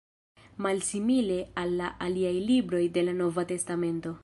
[0.65, 4.19] Malsimile al la aliaj libroj de la Nova testamento.